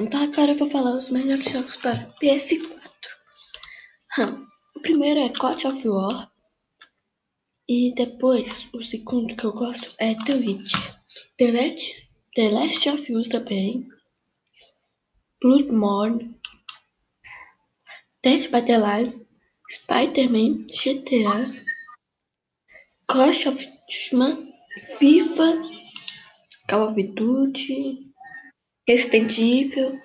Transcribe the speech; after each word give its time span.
Então 0.00 0.22
agora 0.22 0.52
eu 0.52 0.54
vou 0.56 0.70
falar 0.70 0.96
os 0.96 1.10
melhores 1.10 1.52
jogos 1.52 1.76
para 1.76 2.06
PS4. 2.22 2.66
Hum, 4.18 4.46
o 4.74 4.80
primeiro 4.80 5.20
é 5.20 5.28
God 5.28 5.62
of 5.66 5.86
War. 5.86 6.32
E 7.68 7.94
depois, 7.94 8.66
o 8.72 8.82
segundo 8.82 9.36
que 9.36 9.44
eu 9.44 9.52
gosto 9.52 9.94
é 9.98 10.14
The 10.24 10.36
Witch. 10.36 10.72
The 11.36 11.52
Last, 11.52 12.08
The 12.34 12.48
Last 12.48 12.88
of 12.88 13.12
Us 13.12 13.28
também. 13.28 13.86
Bloodborne. 15.42 16.34
Dead 18.22 18.50
by 18.50 18.62
the 18.62 18.78
Line. 18.78 19.26
Spider-Man. 19.68 20.66
GTA. 20.68 21.62
Clash 23.06 23.46
of 23.46 23.58
Duty. 23.58 24.50
FIFA. 24.98 25.62
Call 26.68 26.88
of 26.88 27.02
Duty. 27.02 28.09
Resident 28.88 29.38
Evil. 29.38 30.00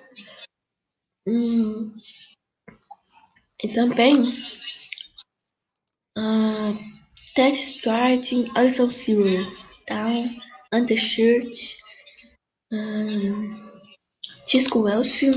Hum, 1.28 1.96
e 3.62 3.68
também 3.72 4.34
uh, 6.16 6.76
Ted 7.34 7.56
Starting, 7.56 8.46
Alison 8.54 8.90
Zero, 8.90 9.44
Down, 9.88 10.40
Undershirt, 10.72 11.78
um, 12.72 13.56
Tisco 14.44 14.86
Elcio. 14.86 15.32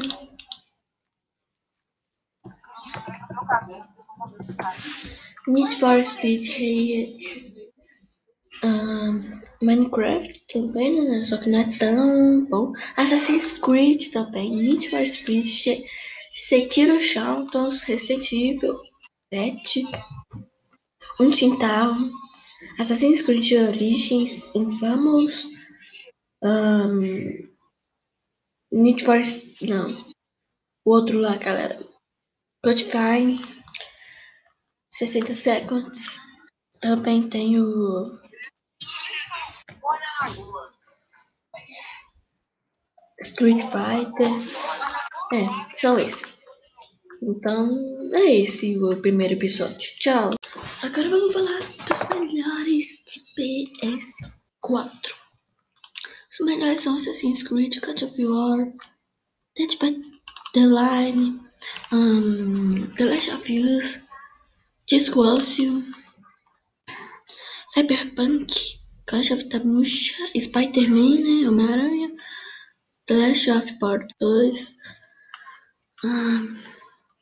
Need 5.48 5.74
for 5.74 6.06
Speed 6.06 6.44
Hate. 6.46 7.56
Um, 8.64 9.42
Minecraft 9.62 10.42
também, 10.52 11.02
né? 11.02 11.26
Só 11.26 11.38
que 11.38 11.50
não 11.50 11.60
é 11.60 11.78
tão 11.78 12.46
bom. 12.46 12.74
Assassin's 12.96 13.52
Creed 13.52 14.08
também. 14.12 14.56
Need 14.56 14.90
for 14.90 15.06
Speed, 15.06 15.84
Sekiro 16.34 17.00
Shadows, 17.00 17.84
Resident 17.84 18.32
Evil 18.32 18.80
7, 19.34 19.86
Untintal, 21.20 21.96
Assassin's 22.80 23.22
Creed 23.22 23.52
Origins, 23.52 24.50
Infamous, 24.56 25.48
um, 26.44 27.50
Need 28.72 29.04
for... 29.04 29.20
não. 29.62 30.10
O 30.86 30.92
outro 30.94 31.20
lá, 31.20 31.36
galera. 31.38 31.86
Codify, 32.64 33.38
60 34.94 35.34
Seconds. 35.34 36.18
Também 36.82 37.28
tem 37.30 37.60
o 37.60 38.20
Street 43.22 43.62
Fighter. 43.62 44.32
É, 45.34 45.76
são 45.76 46.00
esses. 46.00 46.34
Então, 47.22 47.78
é 48.14 48.36
esse 48.36 48.78
o 48.78 48.96
primeiro 49.02 49.34
episódio. 49.34 49.90
Tchau. 50.00 50.32
Agora 50.82 51.10
vamos 51.10 51.34
falar 51.34 51.60
dos 51.60 52.20
melhores 52.20 53.04
de 53.06 53.22
PS4. 54.64 55.14
Os 56.32 56.46
melhores 56.46 56.82
são 56.82 56.96
Assassin's 56.96 57.44
Creed, 57.44 57.80
God 57.82 58.02
of 58.02 58.26
War, 58.26 58.72
Dead 59.58 59.78
by 59.80 60.02
the 60.54 60.66
Line, 60.66 61.42
um, 61.92 62.88
The 62.96 63.06
Last 63.06 63.32
of 63.32 63.52
Us, 63.52 64.00
Ocean, 65.18 65.84
Cyberpunk, 67.74 68.80
Caixa 69.06 69.36
of 69.36 69.50
Tamusha, 69.50 70.16
Spider-Man, 70.36 71.20
né? 71.20 71.48
Homem-Aranha, 71.48 72.12
Last 73.10 73.48
of 73.48 73.80
Part 73.80 74.14
2, 74.22 74.54
um, 76.04 76.60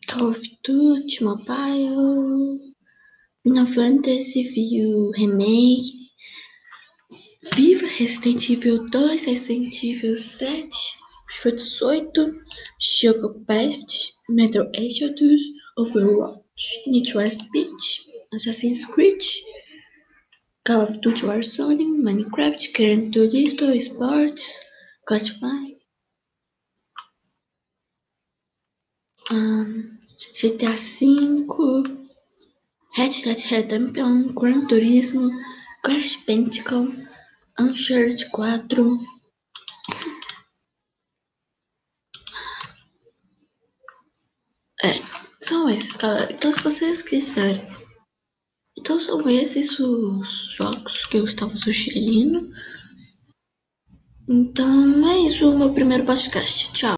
Call 0.10 0.32
of 0.32 0.44
Duty 0.66 1.24
Mobile, 1.24 2.60
Final 3.46 3.66
Fantasy 3.66 4.50
View 4.50 5.14
Remake, 5.18 5.86
Viva 7.56 7.86
Resident 7.86 8.50
Evil 8.50 8.86
2, 8.86 8.98
Resident 9.28 9.82
Evil 9.82 10.18
7, 10.18 10.70
FIFA 11.42 12.12
18, 12.18 12.42
Jogo 12.82 13.48
Pest, 13.48 14.14
Metro 14.28 14.70
Exodus, 14.74 15.42
Overwatch, 15.80 17.12
for 17.14 17.30
Speed, 17.30 17.72
Assassin's 18.34 18.84
Creed, 18.84 19.24
Call 20.66 20.82
of 20.82 21.00
Duty 21.00 21.26
Warzone, 21.28 22.04
Minecraft, 22.04 22.74
Gran 22.76 23.10
Turismo 23.14 23.82
Sports, 23.82 24.60
Godfire, 25.10 25.77
um, 29.32 29.98
GTA 30.34 30.72
V, 30.72 31.46
Red 32.94 33.12
Redemption, 33.50 34.34
Gran 34.34 34.66
Turismo, 34.68 35.30
Crash 35.84 36.24
Bandicoot, 36.26 37.08
Uncharted 37.60 38.30
4, 38.30 39.00
é, 44.84 45.02
são 45.40 45.70
esses, 45.70 45.96
galera. 45.96 46.32
Então, 46.34 46.54
se 46.54 46.62
vocês 46.62 47.02
quiserem 47.02 47.78
então 48.78 49.02
são 49.02 49.28
esses 49.28 49.80
os 49.80 50.56
jogos 50.56 51.06
que 51.08 51.18
eu 51.18 51.26
estava 51.26 51.54
sugerindo. 51.56 52.48
Então 54.30 55.10
é 55.10 55.20
isso 55.28 55.50
o 55.50 55.58
meu 55.58 55.74
primeiro 55.74 56.06
podcast. 56.06 56.72
Tchau. 56.74 56.86